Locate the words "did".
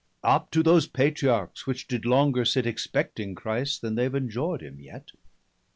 1.87-2.05